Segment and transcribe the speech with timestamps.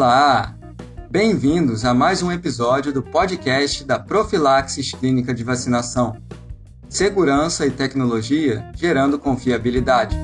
[0.00, 0.56] Olá!
[1.10, 6.16] Bem-vindos a mais um episódio do podcast da Profilaxis Clínica de Vacinação.
[6.88, 10.16] Segurança e tecnologia gerando confiabilidade.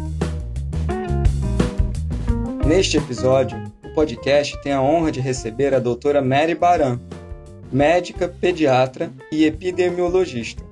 [2.67, 6.99] Neste episódio, o podcast tem a honra de receber a doutora Mary Baran,
[7.71, 10.65] médica, pediatra e epidemiologista.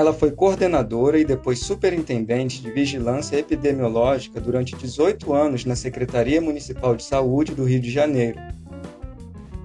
[0.00, 6.96] Ela foi coordenadora e depois superintendente de vigilância epidemiológica durante 18 anos na Secretaria Municipal
[6.96, 8.40] de Saúde do Rio de Janeiro.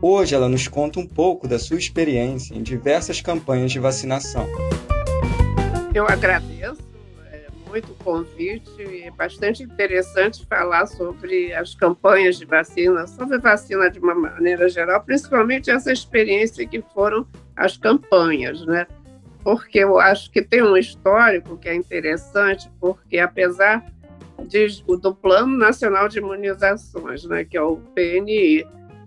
[0.01, 4.45] Hoje ela nos conta um pouco da sua experiência em diversas campanhas de vacinação.
[5.93, 6.83] Eu agradeço
[7.31, 8.69] é, muito o convite,
[9.05, 15.01] é bastante interessante falar sobre as campanhas de vacina, sobre vacina de uma maneira geral,
[15.01, 18.85] principalmente essa experiência que foram as campanhas, né?
[19.45, 23.85] Porque eu acho que tem um histórico que é interessante, porque apesar
[24.47, 28.65] de, do Plano Nacional de Imunizações, né, que é o PNI,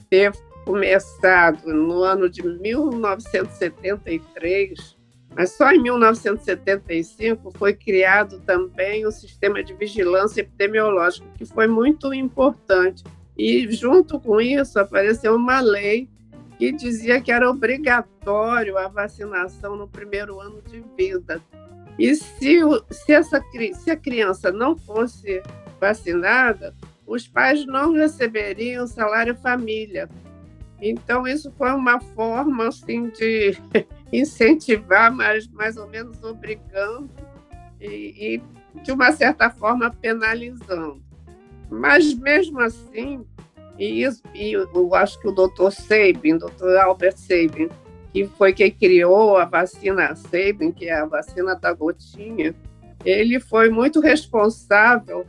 [0.09, 0.31] ter
[0.65, 4.97] começado no ano de 1973,
[5.35, 12.15] mas só em 1975 foi criado também o sistema de vigilância epidemiológica, que foi muito
[12.15, 13.03] importante.
[13.37, 16.09] E junto com isso apareceu uma lei
[16.59, 21.41] que dizia que era obrigatório a vacinação no primeiro ano de vida.
[21.97, 23.43] E se, se, essa,
[23.75, 25.41] se a criança não fosse
[25.81, 26.75] vacinada,
[27.07, 30.09] os pais não receberiam salário família.
[30.81, 33.57] Então, isso foi uma forma assim, de
[34.13, 37.09] incentivar, mas mais ou menos obrigando
[37.81, 38.41] e,
[38.75, 41.03] e, de uma certa forma, penalizando.
[41.71, 43.25] Mas, mesmo assim,
[43.79, 47.69] e, e eu acho que o doutor Sabin, doutor Albert Sabin,
[48.13, 52.55] que foi quem criou a vacina Sabin, que é a vacina da gotinha,
[53.05, 55.25] ele foi muito responsável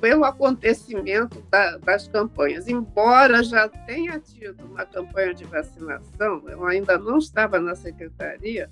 [0.00, 2.68] pelo acontecimento da, das campanhas.
[2.68, 8.70] Embora já tenha tido uma campanha de vacinação, eu ainda não estava na secretaria,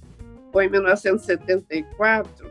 [0.53, 2.51] foi em 1974,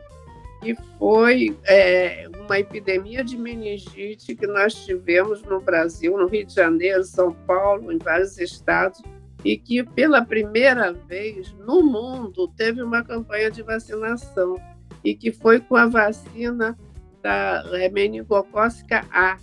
[0.64, 6.54] que foi é, uma epidemia de meningite que nós tivemos no Brasil, no Rio de
[6.54, 9.02] Janeiro, São Paulo, em vários estados,
[9.44, 14.56] e que pela primeira vez no mundo teve uma campanha de vacinação
[15.04, 16.78] e que foi com a vacina
[17.20, 19.36] da meningocócica A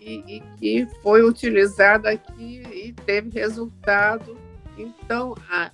[0.00, 4.36] e, que foi utilizada aqui e teve resultado.
[4.76, 5.70] Então, a,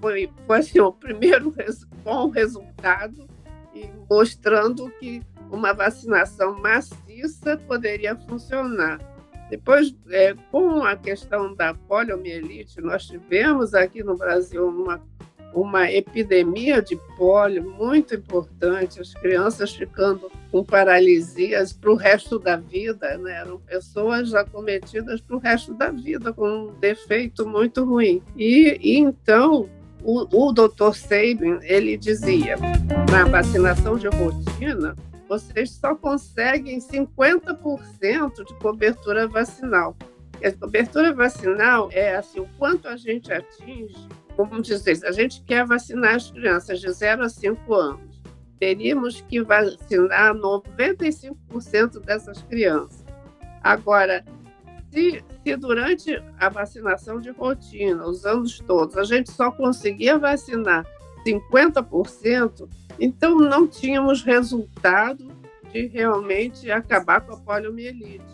[0.00, 1.54] foi, foi assim, o primeiro
[2.02, 3.27] bom resultado
[4.08, 8.98] mostrando que uma vacinação maciça poderia funcionar.
[9.50, 15.00] Depois, é, com a questão da poliomielite, nós tivemos aqui no Brasil uma,
[15.54, 22.56] uma epidemia de polio muito importante, as crianças ficando com paralisias para o resto da
[22.56, 23.40] vida, né?
[23.40, 28.22] eram pessoas acometidas para o resto da vida, com um defeito muito ruim.
[28.36, 29.66] E, e então,
[30.02, 32.56] o, o doutor Sabin, ele dizia,
[33.10, 34.94] na vacinação de rotina,
[35.28, 39.96] vocês só conseguem 50% de cobertura vacinal.
[40.42, 45.66] a cobertura vacinal é assim, o quanto a gente atinge, como dizer, a gente quer
[45.66, 48.22] vacinar as crianças de 0 a 5 anos,
[48.58, 53.04] teríamos que vacinar 95% dessas crianças.
[53.62, 54.24] Agora,
[54.90, 60.86] se, se durante a vacinação de rotina, os anos todos, a gente só conseguia vacinar
[61.26, 65.28] 50%, então não tínhamos resultado
[65.72, 68.24] de realmente acabar com a poliomielite.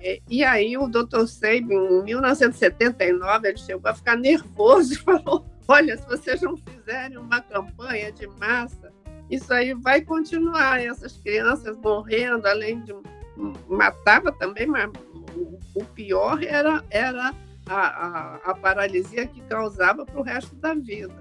[0.00, 1.26] E, e aí o Dr.
[1.26, 7.18] Sabin, em 1979, ele chegou a ficar nervoso e falou: olha, se vocês não fizerem
[7.18, 8.92] uma campanha de massa,
[9.30, 12.94] isso aí vai continuar, essas crianças morrendo, além de
[13.68, 14.90] matava também, mas
[15.74, 17.34] o pior era, era
[17.66, 21.14] a, a, a paralisia que causava para o resto da vida.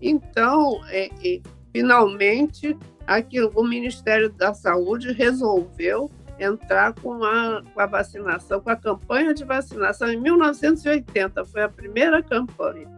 [0.00, 1.40] Então, é, é,
[1.72, 8.76] finalmente, aqui, o Ministério da Saúde resolveu entrar com a, com a vacinação, com a
[8.76, 12.88] campanha de vacinação em 1980, foi a primeira campanha.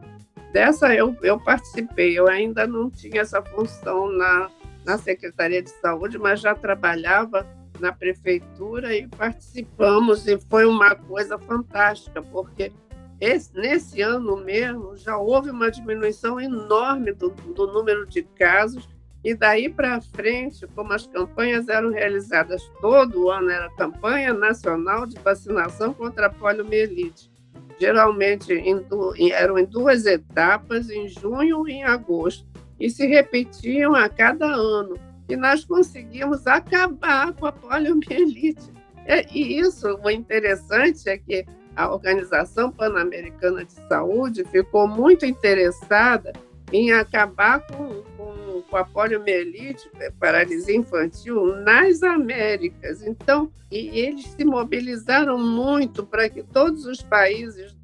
[0.53, 4.51] Dessa eu, eu participei, eu ainda não tinha essa função na,
[4.85, 7.47] na Secretaria de Saúde, mas já trabalhava
[7.83, 12.73] na prefeitura e participamos e foi uma coisa fantástica, porque
[13.21, 18.89] esse, nesse ano mesmo já houve uma diminuição enorme do, do número de casos
[19.25, 25.19] e daí para frente, como as campanhas eram realizadas todo ano, era campanha nacional de
[25.19, 27.31] vacinação contra a poliomielite.
[27.79, 28.85] Geralmente em,
[29.33, 32.47] eram em duas etapas, em junho e em agosto,
[32.79, 38.71] e se repetiam a cada ano e nós conseguimos acabar com a poliomielite
[39.05, 41.45] É, e isso, o interessante é que
[41.75, 46.33] a Organização Pan-Americana de Saúde ficou muito interessada
[46.73, 53.03] em acabar com, com, com a poliomielite, é, paralisia infantil, nas Américas.
[53.03, 57.75] Então, e eles se mobilizaram muito para que todos os países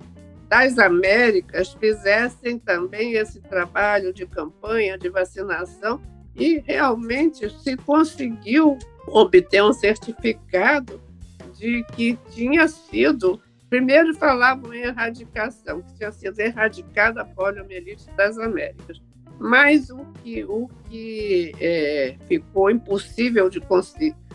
[0.49, 6.01] das Américas fizessem também esse trabalho de campanha de vacinação
[6.39, 11.01] e realmente se conseguiu obter um certificado
[11.59, 18.39] de que tinha sido Primeiro falavam em erradicação, que tinha sido erradicada a poliomielite das
[18.39, 19.01] Américas.
[19.39, 23.61] Mas o que, o que é, ficou impossível de,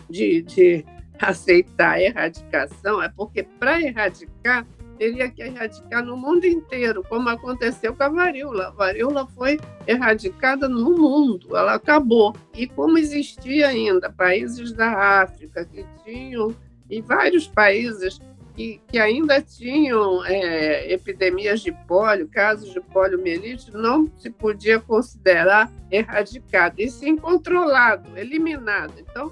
[0.08, 0.84] de, de
[1.18, 4.64] aceitar a erradicação é porque, para erradicar,
[4.98, 8.68] teria que erradicar no mundo inteiro, como aconteceu com a varíola.
[8.68, 12.34] A varíola foi erradicada no mundo, ela acabou.
[12.54, 16.54] E como existia ainda países da África que tinham,
[16.88, 18.20] e vários países
[18.54, 25.70] que, que ainda tinham é, epidemias de pólio, casos de poliomielite, não se podia considerar
[25.90, 28.94] erradicado, e sim controlado, eliminado.
[28.98, 29.30] Então,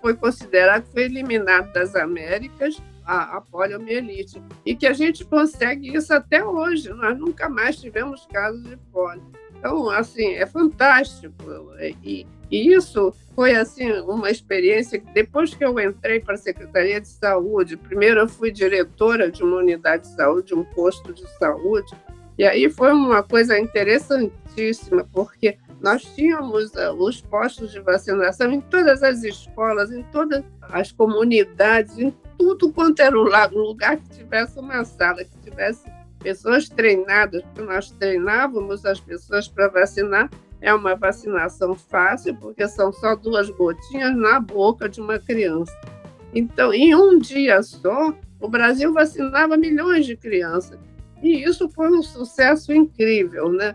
[0.00, 6.12] foi considerado foi eliminado das Américas a, a poliomielite, e que a gente consegue isso
[6.12, 9.22] até hoje, nós nunca mais tivemos casos de polio.
[9.58, 11.34] Então, assim, é fantástico.
[12.02, 17.00] E, e isso foi assim uma experiência que depois que eu entrei para a Secretaria
[17.00, 21.94] de Saúde, primeiro eu fui diretora de uma unidade de saúde, um posto de saúde,
[22.38, 28.60] e aí foi uma coisa interessantíssima, porque nós tínhamos uh, os postos de vacinação em
[28.60, 34.58] todas as escolas, em todas as comunidades, em tudo quanto era um lugar que tivesse
[34.58, 35.84] uma sala, que tivesse
[36.20, 40.30] pessoas treinadas, porque nós treinávamos as pessoas para vacinar
[40.60, 45.72] é uma vacinação fácil, porque são só duas gotinhas na boca de uma criança.
[46.34, 50.78] Então, em um dia só, o Brasil vacinava milhões de crianças.
[51.22, 53.74] E isso foi um sucesso incrível, né?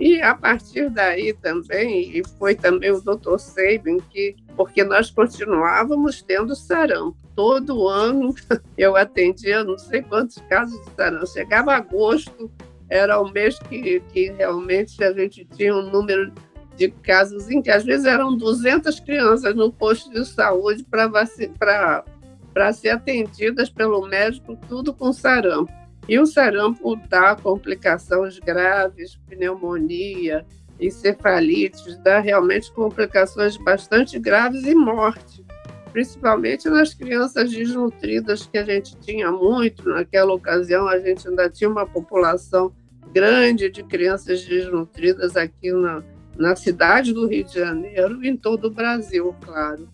[0.00, 3.36] E a partir daí também, e foi também o Dr.
[3.38, 7.18] Sabin que, porque nós continuávamos tendo sarampo.
[7.36, 8.34] Todo ano
[8.78, 11.26] eu atendia não sei quantos casos de sarampo.
[11.26, 12.50] Chegava agosto,
[12.88, 16.32] era o mês que, que realmente a gente tinha um número
[16.76, 22.88] de casos em que às vezes eram 200 crianças no posto de saúde para ser
[22.88, 25.79] atendidas pelo médico, tudo com sarampo.
[26.10, 30.44] E o sarampo dá complicações graves, pneumonia,
[30.80, 35.46] encefalites, dá realmente complicações bastante graves e morte,
[35.92, 39.88] principalmente nas crianças desnutridas, que a gente tinha muito.
[39.88, 42.72] Naquela ocasião, a gente ainda tinha uma população
[43.12, 46.02] grande de crianças desnutridas aqui na,
[46.36, 49.88] na cidade do Rio de Janeiro e em todo o Brasil, claro.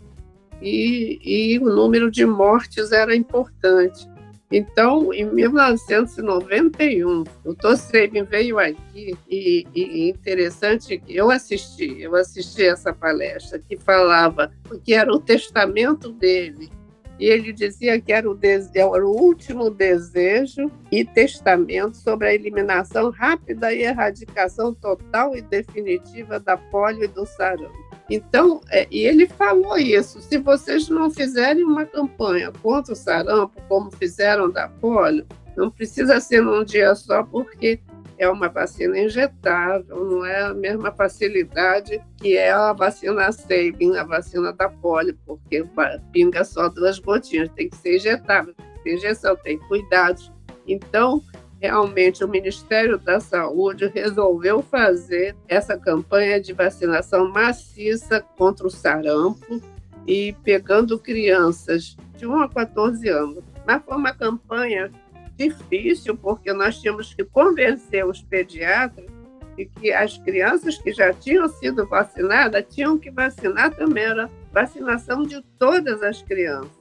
[0.62, 4.15] E, e o número de mortes era importante.
[4.50, 12.64] Então, em 1991, o Tosseben veio aqui e, e interessante que eu assisti, eu assisti
[12.64, 14.52] essa palestra que falava
[14.84, 16.70] que era o testamento dele
[17.19, 23.10] e ele dizia que era o, era o último desejo e testamento sobre a eliminação
[23.10, 27.85] rápida e erradicação total e definitiva da polio e do sarampo.
[28.08, 33.60] Então, é, e ele falou isso: se vocês não fizerem uma campanha contra o sarampo,
[33.68, 37.80] como fizeram da polio, não precisa ser num dia só, porque
[38.18, 44.04] é uma vacina injetável, não é a mesma facilidade que é a vacina Sabin, a
[44.04, 45.64] vacina da polio, porque
[46.12, 50.32] pinga só duas gotinhas, tem que ser injetável, tem que ser injeção, tem cuidados.
[50.66, 51.22] Então,
[51.66, 59.61] realmente, o Ministério da Saúde resolveu fazer essa campanha de vacinação maciça contra o sarampo
[60.06, 63.42] e pegando crianças de 1 a 14 anos.
[63.66, 64.92] Mas foi uma campanha
[65.37, 69.11] difícil, porque nós tínhamos que convencer os pediatras
[69.56, 75.25] de que as crianças que já tinham sido vacinadas tinham que vacinar também, era vacinação
[75.25, 76.75] de todas as crianças.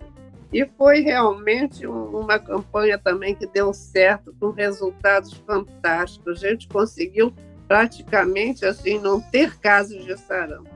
[0.56, 6.42] E foi realmente uma campanha também que deu certo, com resultados fantásticos.
[6.42, 7.34] A gente conseguiu
[7.68, 10.70] praticamente assim não ter casos de sarampo.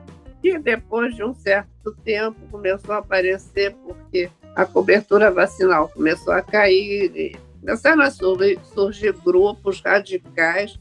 [0.44, 6.42] E depois de um certo tempo começou a aparecer porque a cobertura vacinal começou a
[6.42, 10.78] cair, Começaram a surgir grupos radicais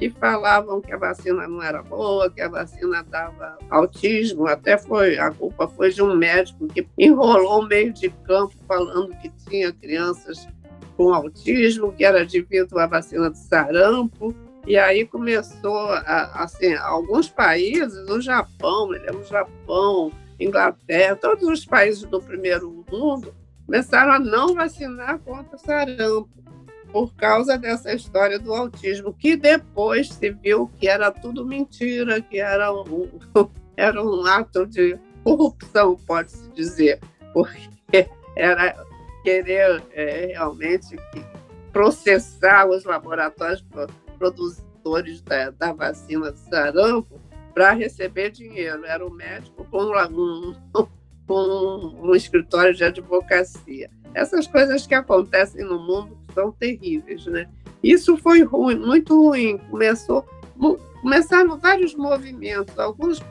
[0.00, 4.46] que falavam que a vacina não era boa, que a vacina dava autismo.
[4.46, 9.28] Até foi a culpa foi de um médico que enrolou meio de campo falando que
[9.46, 10.48] tinha crianças
[10.96, 14.34] com autismo, que era devido à vacina do sarampo.
[14.66, 22.04] E aí começou, a, assim, alguns países, o Japão, o Japão, Inglaterra, todos os países
[22.04, 23.34] do primeiro mundo
[23.66, 26.39] começaram a não vacinar contra sarampo
[26.92, 32.38] por causa dessa história do autismo, que depois se viu que era tudo mentira, que
[32.38, 33.08] era um,
[33.76, 37.00] era um ato de corrupção, pode-se dizer,
[37.32, 38.76] porque era
[39.22, 40.96] querer é, realmente
[41.72, 43.64] processar os laboratórios
[44.18, 47.20] produtores da, da vacina do sarampo
[47.54, 48.84] para receber dinheiro.
[48.84, 50.54] Era o médico com um,
[51.26, 53.90] com um escritório de advocacia.
[54.14, 57.48] Essas coisas que acontecem no mundo são terríveis, né?
[57.82, 59.58] Isso foi ruim, muito ruim.
[59.70, 60.24] Começou,
[61.00, 63.22] começaram vários movimentos, alguns,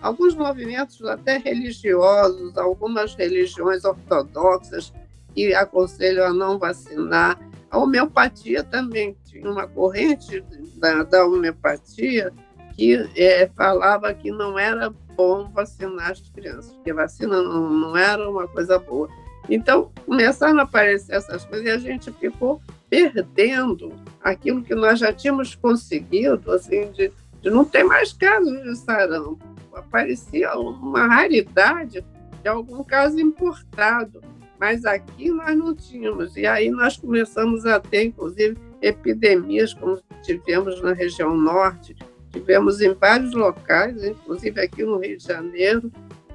[0.00, 4.92] alguns movimentos até religiosos, algumas religiões ortodoxas
[5.34, 7.38] que aconselham a não vacinar.
[7.70, 10.44] A homeopatia também tinha uma corrente
[10.76, 12.32] da, da homeopatia
[12.76, 18.28] que é, falava que não era bom vacinar as crianças, porque vacina não, não era
[18.28, 19.08] uma coisa boa.
[19.48, 23.92] Então, começaram a aparecer essas coisas e a gente ficou perdendo
[24.22, 29.38] aquilo que nós já tínhamos conseguido, assim, de, de não ter mais casos de sarampo.
[29.72, 32.04] Aparecia uma raridade
[32.42, 34.20] de algum caso importado,
[34.58, 36.36] mas aqui nós não tínhamos.
[36.36, 41.96] E aí nós começamos a ter, inclusive, epidemias, como tivemos na região norte,
[42.30, 45.90] tivemos em vários locais, inclusive aqui no Rio de Janeiro,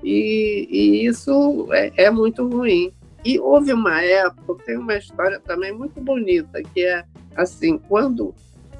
[0.05, 2.93] e, e isso é, é, muito ruim.
[3.25, 7.03] E houve uma época, tem uma história também muito bonita, que é
[7.35, 8.35] assim, quando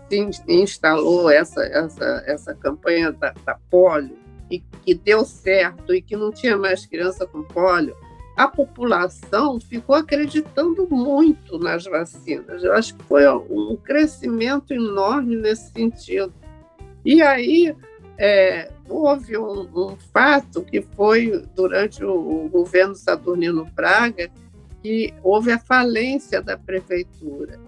[0.08, 4.15] se instalou essa, essa, essa campanha da, da polio,
[4.51, 7.96] e que deu certo, e que não tinha mais criança com polio,
[8.38, 12.63] a população ficou acreditando muito nas vacinas.
[12.63, 16.32] Eu acho que foi um crescimento enorme nesse sentido.
[17.03, 17.75] E aí
[18.17, 24.29] é, houve um, um, fato que foi durante o, o, governo Saturnino Braga,
[24.81, 27.60] que houve a falência da prefeitura.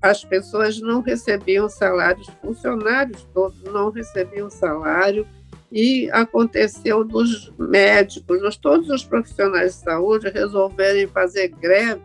[0.00, 5.26] As pessoas não recebiam salários, funcionários todos não recebiam salário,
[5.70, 12.02] e aconteceu dos médicos, dos, todos os profissionais de saúde resolverem fazer greve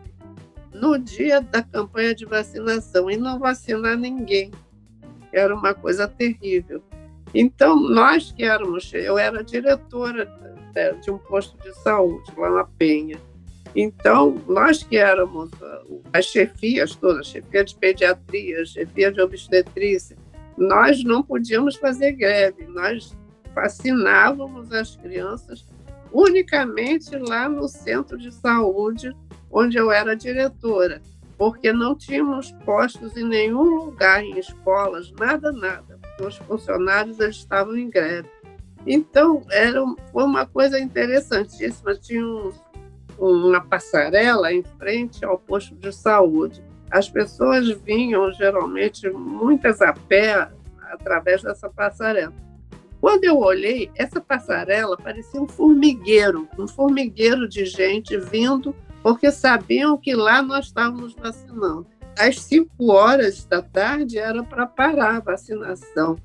[0.72, 4.50] no dia da campanha de vacinação e não vacinar ninguém.
[5.30, 6.82] Era uma coisa terrível.
[7.34, 10.26] Então, nós que éramos, eu era diretora
[11.02, 13.18] de um posto de saúde lá na Penha.
[13.74, 15.82] Então, nós que éramos ah,
[16.12, 20.16] as chefias todas, chefia de pediatria, chefia de obstetrícia,
[20.56, 23.16] nós não podíamos fazer greve, nós
[23.54, 25.64] vacinávamos as crianças
[26.12, 29.14] unicamente lá no centro de saúde,
[29.50, 31.02] onde eu era diretora,
[31.36, 35.87] porque não tínhamos postos em nenhum lugar, em escolas, nada, nada,
[36.26, 38.28] os funcionários eles estavam em greve.
[38.86, 41.94] Então, era, foi uma coisa interessantíssima.
[41.94, 42.52] Tinha um,
[43.18, 46.62] uma passarela em frente ao posto de saúde.
[46.90, 50.48] As pessoas vinham, geralmente, muitas a pé,
[50.90, 52.32] através dessa passarela.
[53.00, 59.96] Quando eu olhei, essa passarela parecia um formigueiro, um formigueiro de gente vindo, porque sabiam
[59.96, 61.86] que lá nós estávamos vacinando.
[62.18, 66.16] Às 5 horas da tarde era para parar a vacinação.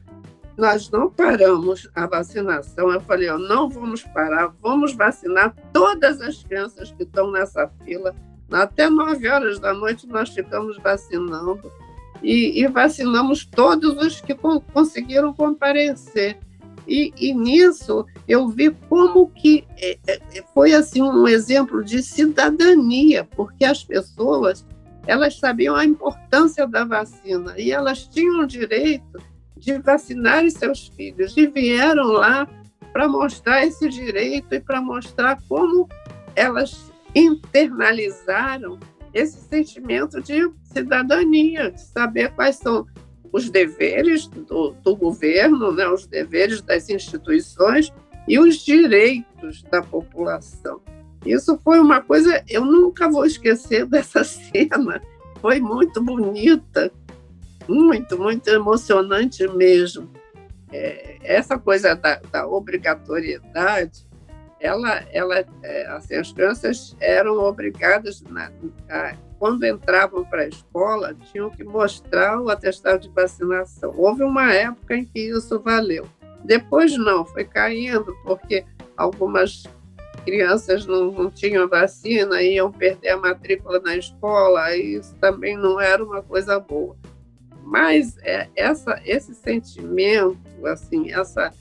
[0.58, 2.92] Nós não paramos a vacinação.
[2.92, 8.16] Eu falei, ó, não vamos parar, vamos vacinar todas as crianças que estão nessa fila.
[8.52, 11.72] Até 9 horas da noite nós ficamos vacinando
[12.24, 14.36] e, e vacinamos todos os que
[14.74, 16.40] conseguiram comparecer.
[16.88, 23.24] E, e, nisso eu vi como que é, é, foi assim um exemplo de cidadania,
[23.36, 24.66] porque as pessoas
[25.06, 29.22] elas sabiam a importância da vacina e elas tinham o direito
[29.58, 32.48] de vacinar seus filhos e vieram lá
[32.92, 35.88] para mostrar esse direito e para mostrar como
[36.36, 38.80] elas internalizaram
[39.14, 42.86] esse sentimento de cidadania, de saber quais são
[43.32, 47.92] os deveres do, do governo, né, os deveres das instituições
[48.28, 50.82] e os direitos da população.
[51.26, 55.02] Isso foi uma coisa, eu nunca vou esquecer dessa cena,
[55.42, 56.92] foi muito bonita,
[57.68, 60.12] muito, muito emocionante mesmo.
[60.72, 64.08] É, essa coisa da, da, obrigatoriedade,
[64.60, 68.52] ela, ela, é, assim, as crianças eram obrigadas na,
[68.90, 73.94] a quando entravam para a escola, tinham que mostrar o atestado de vacinação.
[73.98, 76.08] Houve uma época em que isso valeu.
[76.46, 78.64] Depois não, foi caindo, porque
[78.96, 79.66] algumas
[80.24, 86.04] crianças não, não tinham vacina, iam perder a matrícula na escola, isso também não era
[86.04, 86.96] uma coisa boa.
[87.64, 91.54] Mas é, essa, esse sentimento, assim, essa,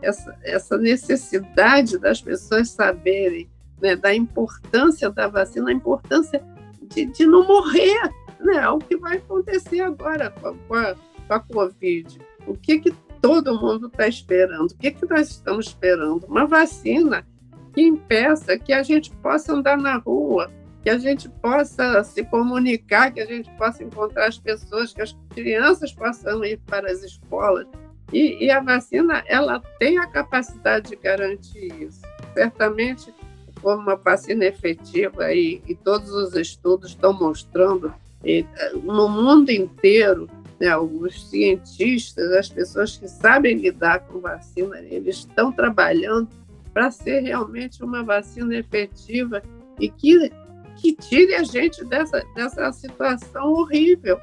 [0.00, 3.48] essa, essa necessidade das pessoas saberem
[3.80, 6.42] né, da importância da vacina, a importância
[6.82, 8.10] de, de não morrer,
[8.40, 8.56] né?
[8.56, 12.18] É o que vai acontecer agora com a, com a, com a Covid.
[12.46, 14.70] O que, que todo mundo está esperando?
[14.70, 16.24] O que, que nós estamos esperando?
[16.26, 17.26] Uma vacina
[17.72, 20.50] que impeça que a gente possa andar na rua,
[20.82, 25.16] que a gente possa se comunicar, que a gente possa encontrar as pessoas, que as
[25.30, 27.66] crianças possam ir para as escolas.
[28.12, 32.00] E, e a vacina, ela tem a capacidade de garantir isso.
[32.34, 33.14] Certamente,
[33.62, 37.92] como uma vacina efetiva, e, e todos os estudos estão mostrando,
[38.24, 38.44] e,
[38.82, 45.52] no mundo inteiro, né, os cientistas, as pessoas que sabem lidar com vacina, eles estão
[45.52, 46.28] trabalhando
[46.72, 49.42] para ser realmente uma vacina efetiva
[49.78, 50.30] e que,
[50.76, 54.18] que tire a gente dessa, dessa situação horrível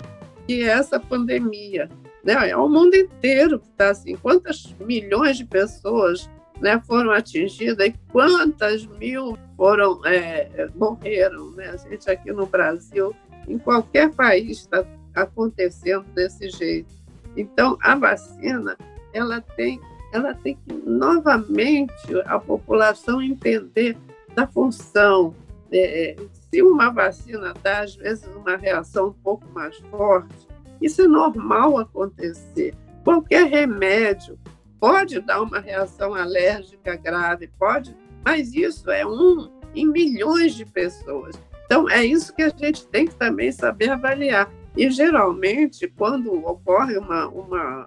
[0.48, 1.89] que é essa pandemia.
[2.24, 2.50] Né?
[2.50, 4.16] É o mundo inteiro que está assim.
[4.16, 6.30] Quantas milhões de pessoas
[6.62, 11.51] né, foram atingidas e quantas mil foram é, morreram?
[11.51, 11.70] Né?
[11.70, 13.13] A gente aqui no Brasil,
[13.48, 16.96] em qualquer país, está acontecendo desse jeito.
[17.36, 18.77] Então, a vacina,
[19.13, 19.80] ela tem,
[20.18, 21.94] ela tem que novamente
[22.26, 23.98] a população entender
[24.36, 25.34] da função.
[25.72, 30.48] É, se uma vacina dá, às vezes, uma reação um pouco mais forte,
[30.82, 32.74] isso é normal acontecer.
[33.04, 34.38] Qualquer remédio
[34.80, 41.36] pode dar uma reação alérgica grave, pode, mas isso é um em milhões de pessoas.
[41.66, 44.50] Então, é isso que a gente tem que também saber avaliar.
[44.76, 47.86] E, geralmente, quando ocorre uma, uma,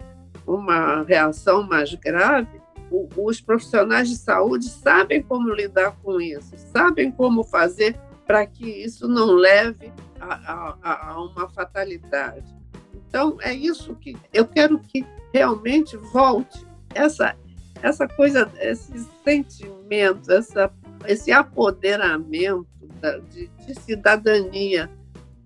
[0.55, 7.11] uma reação mais grave, o, os profissionais de saúde sabem como lidar com isso, sabem
[7.11, 12.55] como fazer para que isso não leve a, a, a uma fatalidade.
[12.95, 17.37] Então, é isso que eu quero que realmente volte essa,
[17.83, 20.73] essa coisa, esse sentimento, essa,
[21.07, 22.67] esse apoderamento
[23.01, 24.91] da, de, de cidadania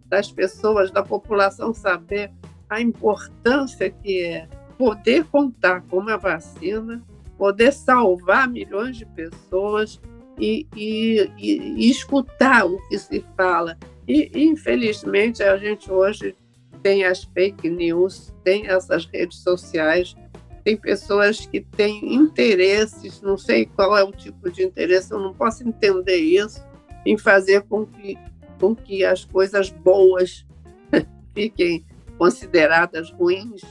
[0.06, 2.30] das pessoas, da população saber
[2.68, 7.02] a importância que é poder contar com uma vacina,
[7.36, 10.00] poder salvar milhões de pessoas
[10.38, 13.78] e, e, e, e escutar o que se fala.
[14.06, 16.36] E, infelizmente, a gente hoje
[16.82, 20.14] tem as fake news, tem essas redes sociais,
[20.62, 25.32] tem pessoas que têm interesses, não sei qual é o tipo de interesse, eu não
[25.32, 26.62] posso entender isso,
[27.06, 28.18] em fazer com que
[28.58, 30.46] com que as coisas boas
[31.34, 31.84] fiquem
[32.16, 33.62] consideradas ruins,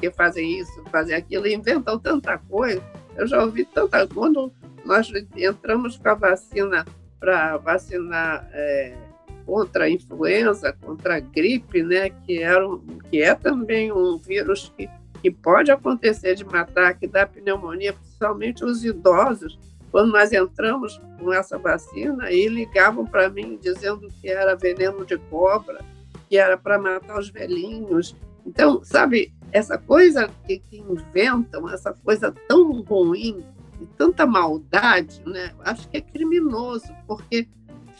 [0.00, 2.82] porque fazem isso, fazem aquilo, inventam tanta coisa.
[3.14, 4.50] Eu já ouvi tanta quando
[4.82, 6.86] nós entramos com a vacina
[7.18, 8.96] para vacinar é,
[9.44, 12.78] contra a influenza, contra a gripe, né, que, era um,
[13.10, 14.88] que é também um vírus que,
[15.20, 19.58] que pode acontecer de matar, que dá pneumonia, principalmente os idosos.
[19.90, 25.18] Quando nós entramos com essa vacina, e ligavam para mim dizendo que era veneno de
[25.18, 25.84] cobra,
[26.26, 28.16] que era para matar os velhinhos.
[28.46, 33.44] Então, sabe, essa coisa que, que, inventam, essa coisa tão ruim
[33.80, 35.52] e tanta maldade, né?
[35.64, 37.48] Acho que é criminoso, porque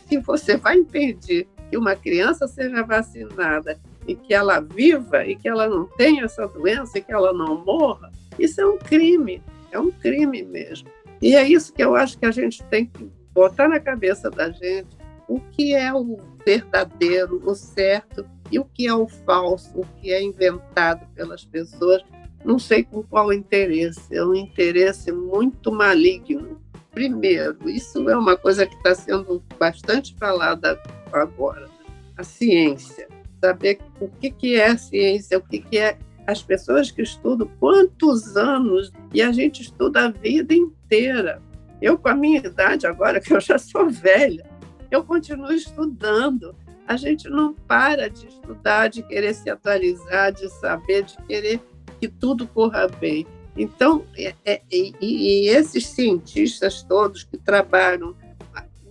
[0.08, 5.48] se você vai impedir que uma criança seja vacinada e que ela viva e que
[5.48, 9.78] ela não tenha essa doença e que ela não morra, isso é um crime, é
[9.78, 10.88] um crime mesmo.
[11.22, 14.50] E é isso que eu acho que a gente tem que botar na cabeça da
[14.50, 14.88] gente
[15.28, 20.12] o que é o verdadeiro, o certo e o que é o falso, o que
[20.12, 22.02] é inventado pelas pessoas,
[22.44, 26.60] não sei com qual interesse, é um interesse muito maligno.
[26.90, 30.80] Primeiro, isso é uma coisa que está sendo bastante falada
[31.12, 31.68] agora,
[32.16, 33.08] a ciência,
[33.40, 38.36] saber o que, que é ciência, o que, que é as pessoas que estudam quantos
[38.36, 41.42] anos e a gente estuda a vida inteira.
[41.80, 44.44] Eu, com a minha idade agora, que eu já sou velha,
[44.90, 46.54] eu continuo estudando.
[46.90, 51.60] A gente não para de estudar, de querer se atualizar, de saber, de querer
[52.00, 53.24] que tudo corra bem.
[53.56, 58.16] Então, é, é, e, e, esses cientistas todos que trabalham,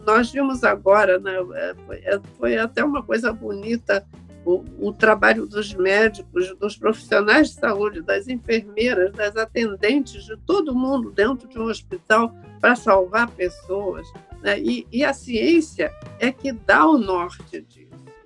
[0.06, 4.08] nós vimos agora, né, é, foi, é, foi até uma coisa bonita
[4.46, 10.74] o, o, trabalho dos médicos, dos profissionais de saúde, das enfermeiras, das atendentes, de todo
[10.74, 14.08] mundo dentro de um hospital para salvar pessoas.
[14.42, 14.58] Né?
[14.60, 17.79] E, e, a ciência é que dá o norte disso.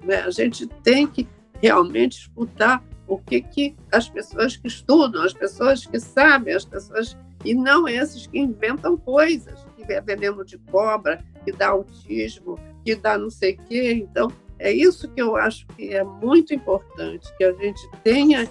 [0.03, 0.17] Né?
[0.21, 1.27] A gente tem que
[1.61, 7.17] realmente escutar o que, que as pessoas que estudam, as pessoas que sabem, as pessoas
[7.43, 12.95] e não esses que inventam coisas, que é veneno de cobra, que dá autismo, que
[12.95, 13.91] dá não sei o quê.
[13.91, 18.49] Então, é isso que eu acho que é muito importante, que a gente tenha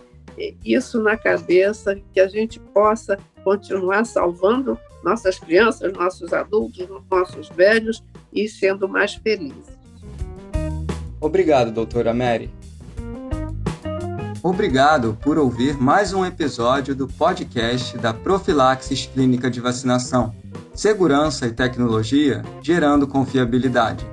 [0.64, 8.02] isso na cabeça, que a gente possa continuar salvando nossas crianças, nossos adultos, nossos velhos
[8.32, 9.81] e sendo mais felizes.
[11.22, 12.52] Obrigado, doutora Mary.
[14.42, 20.34] Obrigado por ouvir mais um episódio do podcast da Profilaxis Clínica de Vacinação.
[20.74, 24.04] Segurança e tecnologia gerando confiabilidade.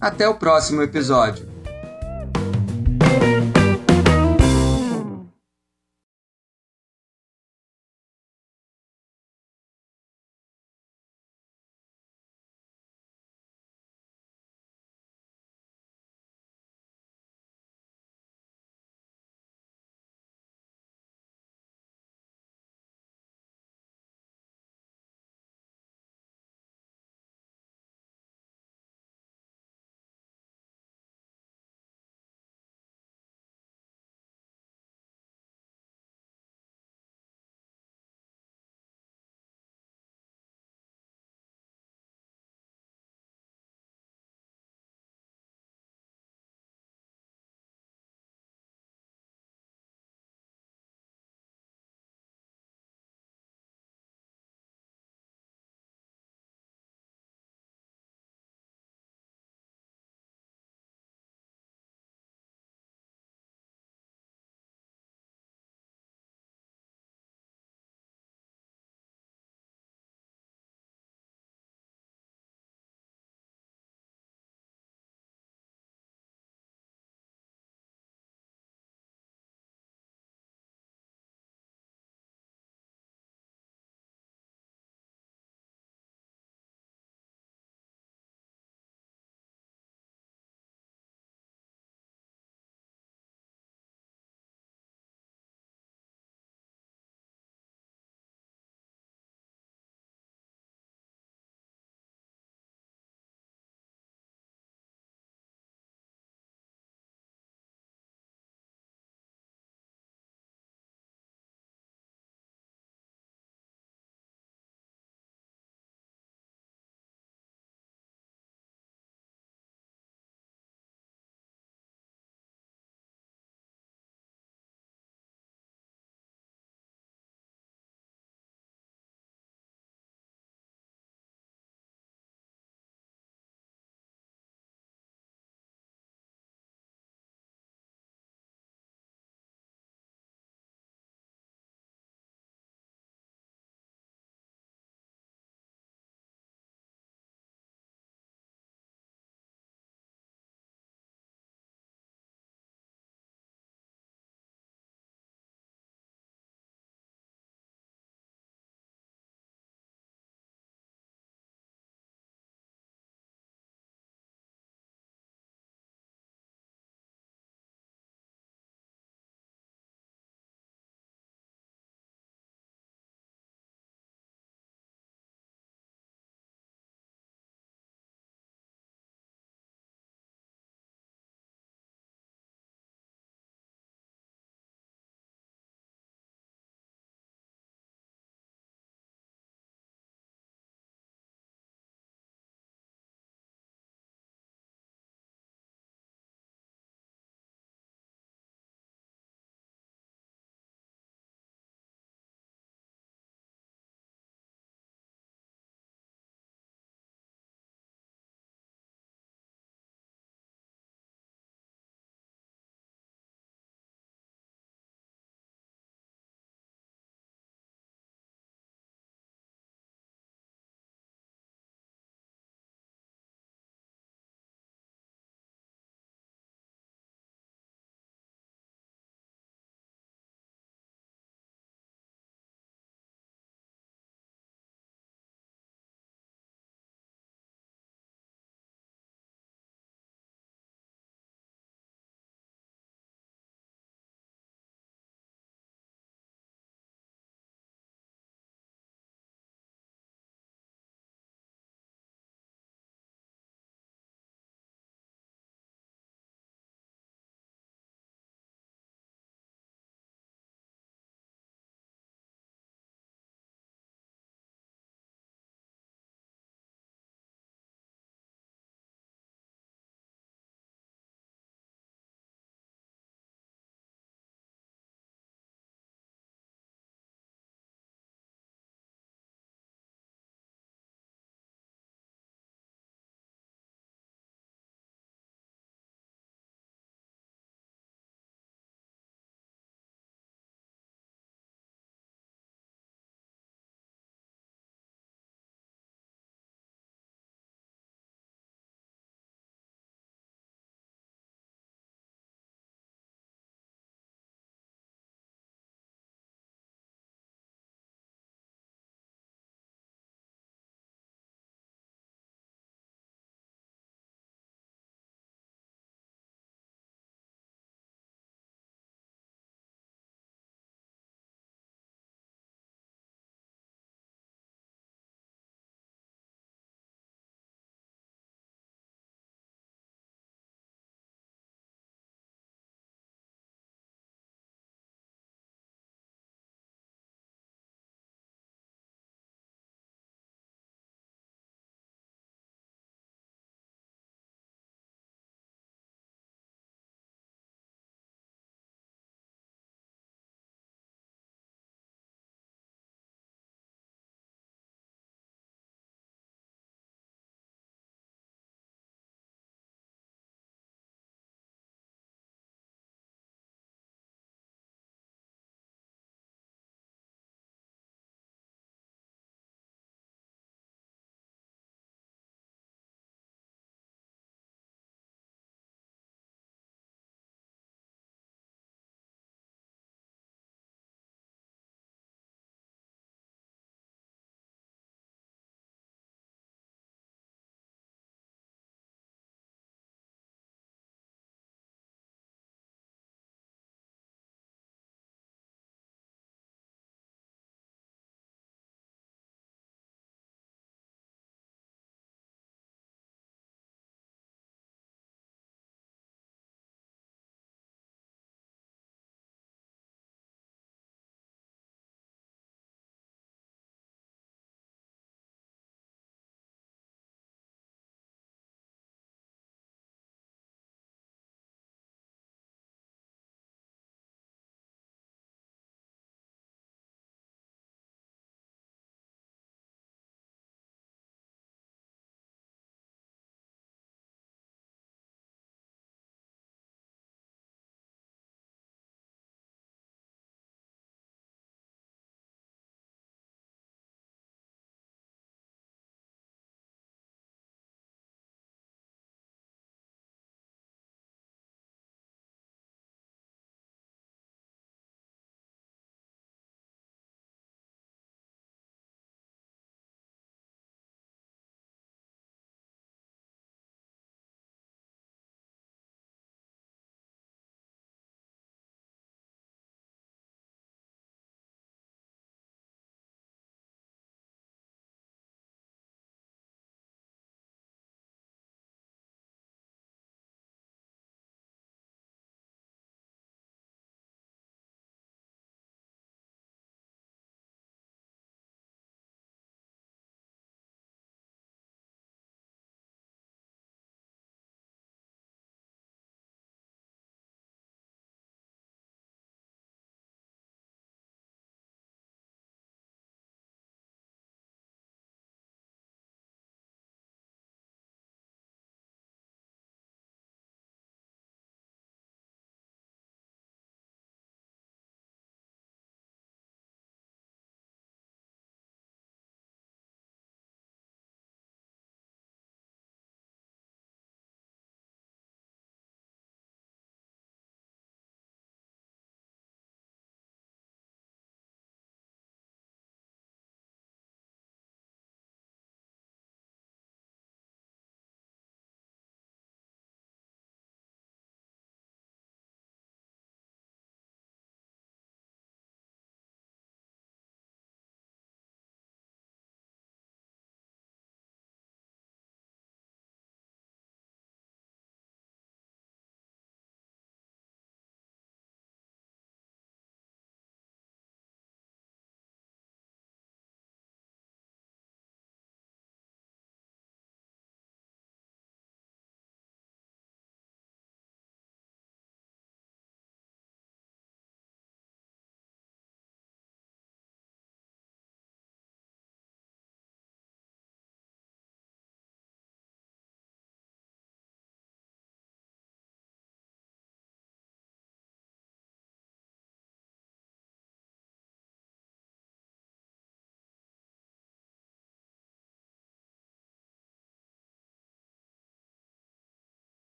[0.00, 1.53] Até o próximo episódio.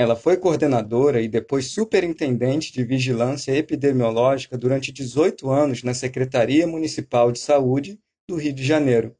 [0.00, 7.32] Ela foi coordenadora e depois superintendente de vigilância epidemiológica durante 18 anos na Secretaria Municipal
[7.32, 9.16] de Saúde do Rio de Janeiro.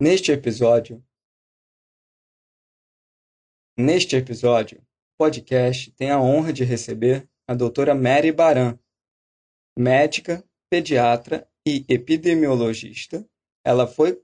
[0.00, 1.02] Neste episódio,
[3.76, 4.86] neste episódio,
[5.18, 8.78] podcast tem a honra de receber a doutora Mary Baran,
[9.76, 13.28] médica, pediatra e epidemiologista.
[13.64, 14.22] Ela foi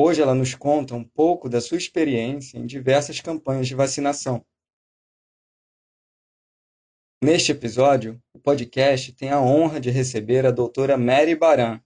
[0.00, 4.46] Hoje ela nos conta um pouco da sua experiência em diversas campanhas de vacinação.
[7.20, 11.82] Neste episódio, o podcast tem a honra de receber a doutora Mary Baran,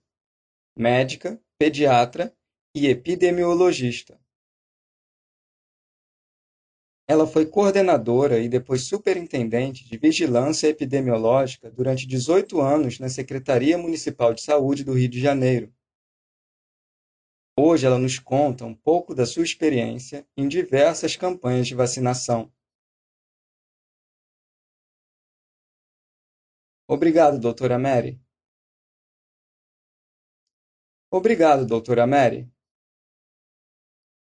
[0.77, 2.31] médica, pediatra
[2.75, 4.21] e epidemiologista.
[7.07, 14.35] Ela foi coordenadora e depois superintendente de vigilância epidemiológica durante 18 anos na Secretaria Municipal
[14.35, 15.73] de Saúde do Rio de Janeiro
[17.55, 22.51] Hoje ela nos conta um pouco da sua experiência em diversas campanhas de vacinação.
[26.87, 28.19] Obrigado, doutora Mary.
[31.11, 32.52] Obrigado, doutora Mary.